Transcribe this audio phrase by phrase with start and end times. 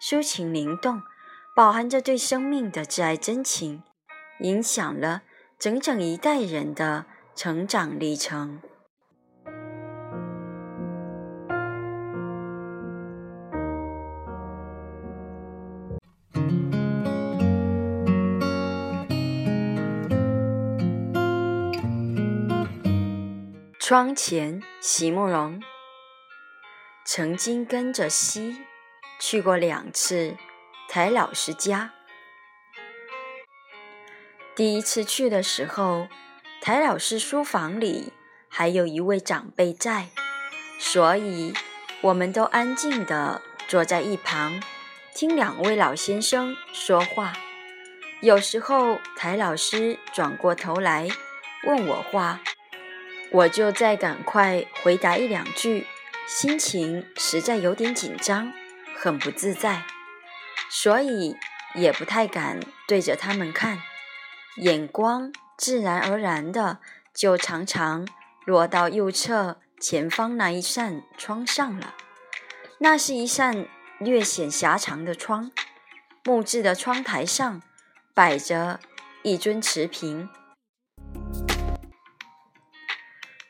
[0.00, 1.02] 抒情灵动。
[1.52, 3.82] 饱含着对生命的挚爱真情，
[4.38, 5.22] 影响了
[5.58, 8.62] 整整一代人的成长历程。
[23.80, 25.60] 窗前，席慕容
[27.04, 28.56] 曾经跟着西
[29.20, 30.36] 去过两次。
[30.88, 31.92] 台老师家，
[34.56, 36.08] 第一次去的时候，
[36.60, 38.12] 台老师书房里
[38.48, 40.08] 还有一位长辈在，
[40.80, 41.54] 所以
[42.00, 44.60] 我们都安静地坐在一旁，
[45.14, 47.34] 听两位老先生说话。
[48.20, 51.08] 有时候台老师转过头来
[51.68, 52.40] 问我话，
[53.30, 55.86] 我就再赶快回答一两句，
[56.26, 58.52] 心情实在有点紧张，
[59.02, 59.84] 很不自在。
[60.68, 61.34] 所以
[61.74, 63.78] 也不太敢对着他们看，
[64.56, 66.80] 眼光自然而然的
[67.14, 68.06] 就常常
[68.44, 71.94] 落到右侧前方那一扇窗上了。
[72.78, 73.66] 那是一扇
[73.98, 75.50] 略显狭长的窗，
[76.24, 77.62] 木质的窗台上
[78.14, 78.80] 摆着
[79.22, 80.28] 一尊瓷瓶，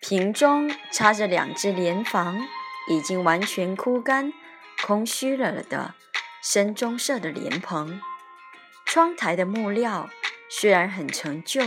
[0.00, 2.40] 瓶中插着两只莲房，
[2.88, 4.32] 已经完全枯干、
[4.86, 5.94] 空虚了的。
[6.42, 8.02] 深棕色的莲蓬，
[8.84, 10.10] 窗台的木料
[10.50, 11.62] 虽然很陈旧，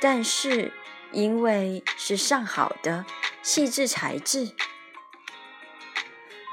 [0.00, 0.72] 但是
[1.10, 3.04] 因为是上好的
[3.42, 4.54] 细致材质，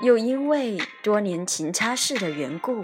[0.01, 2.81] 又因为多年勤擦拭的缘故，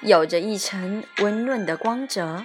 [0.00, 2.44] 有着一层温润的光泽，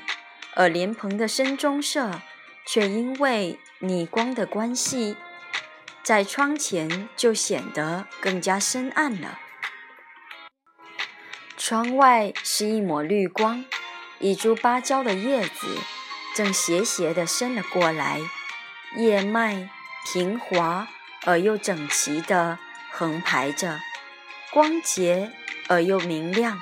[0.54, 2.22] 而莲蓬的深棕色
[2.68, 5.18] 却因为逆光的关系，
[6.06, 9.40] 在窗前就显得更加深暗了。
[11.58, 13.66] 窗外是一抹绿光，
[14.20, 15.66] 一株芭蕉的叶子
[16.36, 18.20] 正斜斜地伸了过来，
[18.98, 19.68] 叶脉
[20.06, 20.88] 平滑
[21.24, 22.60] 而又整齐地
[22.92, 23.80] 横排着，
[24.52, 25.32] 光洁
[25.68, 26.62] 而又明亮。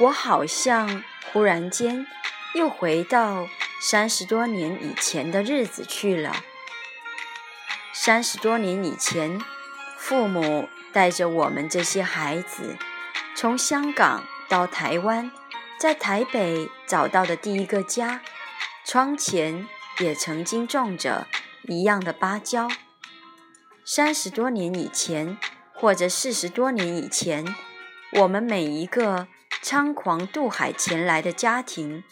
[0.00, 2.06] 我好像忽然间
[2.54, 3.46] 又回到
[3.78, 6.34] 三十多年以前的日子去了。
[8.00, 9.40] 三十多年以前，
[9.96, 10.68] 父母。
[10.90, 12.76] 带着我们这些孩子，
[13.36, 15.30] 从香港到台湾，
[15.78, 18.22] 在台北找到的第一个家，
[18.86, 21.26] 窗前也曾经种着
[21.64, 22.68] 一样的芭蕉。
[23.84, 25.36] 三十多年以前，
[25.74, 27.44] 或者四十多年以前，
[28.12, 29.28] 我们每一个
[29.62, 32.02] 猖狂渡海前来的家庭，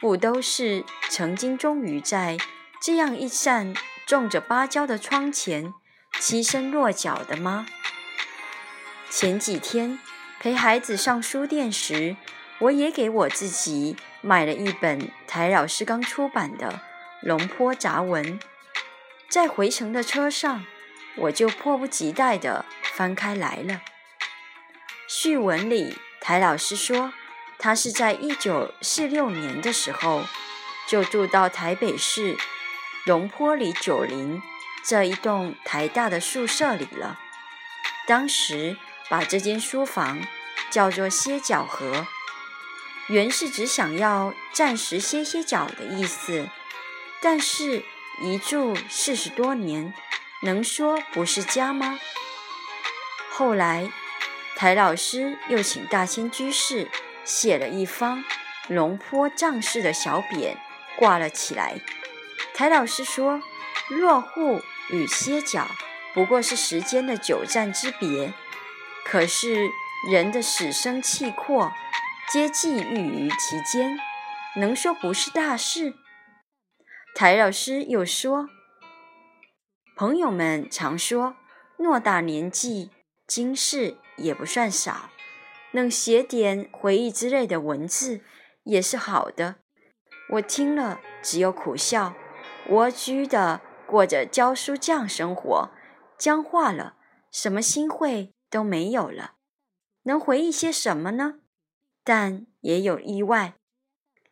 [0.00, 2.38] 不都是曾经终于在
[2.80, 3.74] 这样一扇
[4.10, 5.72] 种着芭蕉的窗前
[6.20, 7.64] 栖身落脚的吗？
[9.08, 10.00] 前几天
[10.40, 12.16] 陪孩子上书店时，
[12.58, 16.72] 我也给我自己买了一本台老师刚出版的
[17.22, 18.40] 《龙坡杂文》。
[19.28, 20.66] 在回程的车上，
[21.14, 23.80] 我就迫不及待地翻开来了。
[25.06, 27.12] 序文里，台老师说，
[27.60, 30.24] 他是在一九四六年的时候
[30.88, 32.36] 就住到台北市
[33.04, 34.42] 龙坡里九林
[34.82, 37.18] 这一栋台大的宿舍里了。
[38.06, 38.76] 当时。
[39.10, 40.24] 把这间书房
[40.70, 42.06] 叫做歇脚盒，
[43.08, 46.48] 原是只想要暂时歇歇脚的意思，
[47.20, 47.82] 但是
[48.22, 49.92] 一住四十多年，
[50.42, 51.98] 能说不是家吗？
[53.32, 53.90] 后来
[54.54, 56.88] 台老师又请大仙居士
[57.24, 58.24] 写了一方
[58.68, 60.56] 龙坡藏式的小匾
[60.96, 61.80] 挂了起来。
[62.60, 63.42] 台老师说
[63.88, 64.60] ：“落户
[64.90, 65.66] 与歇脚
[66.12, 68.34] 不过是时间的久暂之别。”
[69.02, 69.70] 可是
[70.10, 71.72] 人的死生契阔，
[72.30, 73.98] 皆际遇于其间，
[74.56, 75.94] 能说不是大事？
[77.14, 78.50] 台老师又说
[79.96, 81.36] ：“朋友们常说，
[81.78, 82.90] 偌大年纪，
[83.26, 85.08] 经世也不算少，
[85.70, 88.20] 能写点回忆之类的文字，
[88.64, 89.54] 也是好的。”
[90.32, 92.14] 我听了，只有苦笑。
[92.70, 95.70] 蜗居的过着教书匠生活，
[96.16, 96.94] 僵化了，
[97.32, 99.34] 什么新会都没有了，
[100.04, 101.40] 能回忆些什么呢？
[102.04, 103.54] 但也有意外。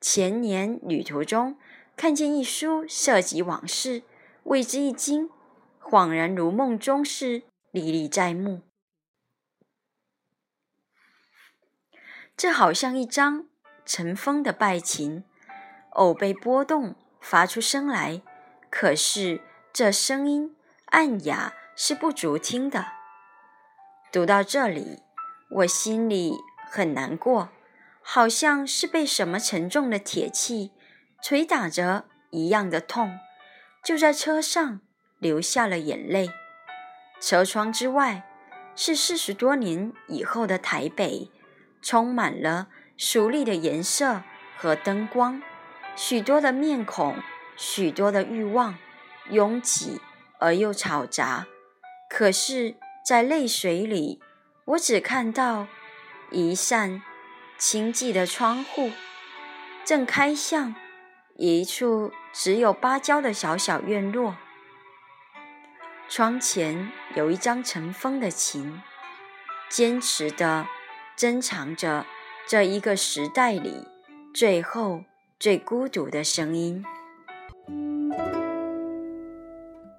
[0.00, 1.58] 前年旅途中
[1.96, 4.05] 看见一书，涉及往事，
[4.44, 5.29] 为之一惊，
[5.82, 7.43] 恍然如梦中事，
[7.73, 8.62] 历历在目。
[12.37, 13.49] 这好像一张
[13.85, 15.25] 尘封的拜琴。
[15.90, 18.23] 偶被波动，发出声来，
[18.70, 19.41] 可是
[19.73, 20.56] 这声音
[20.87, 22.87] 暗哑，是不足听的。
[24.12, 25.03] 读到这里，
[25.50, 26.35] 我心里
[26.70, 27.50] 很难过，
[28.03, 30.73] 好像是被什么沉重的铁器
[31.23, 33.19] 捶打着一样的痛，
[33.85, 34.81] 就在车上
[35.19, 36.31] 流下了眼泪。
[37.21, 38.25] 车窗之外，
[38.76, 41.31] 是四十多年以后的台北，
[41.82, 44.23] 充满了熟丽的颜色
[44.56, 45.43] 和灯光。
[45.97, 47.17] 许多的面孔，
[47.59, 48.79] 许多的欲望，
[49.31, 50.01] 拥挤
[50.39, 51.47] 而又嘈杂。
[52.09, 54.21] 可是，在泪水里，
[54.65, 55.67] 我只看到
[56.31, 57.03] 一扇
[57.59, 58.93] 清寂的窗户，
[59.85, 60.75] 正开向
[61.37, 64.37] 一处只有芭蕉的小小院落。
[66.09, 68.81] 窗前有一张尘封的琴，
[69.69, 70.67] 坚持地
[71.17, 72.07] 珍藏着
[72.47, 73.89] 这一个时代里
[74.33, 75.03] 最后。
[75.41, 76.85] 最孤独的声音。